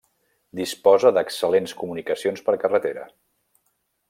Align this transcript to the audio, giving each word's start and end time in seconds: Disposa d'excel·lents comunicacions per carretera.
Disposa 0.59 1.11
d'excel·lents 1.17 1.77
comunicacions 1.83 2.45
per 2.49 2.57
carretera. 2.65 3.09